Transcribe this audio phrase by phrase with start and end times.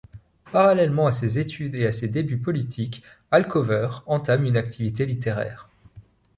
[0.51, 5.69] Parallèlement à ses études et à ses débuts politiques, Alcover entame une activité littéraire.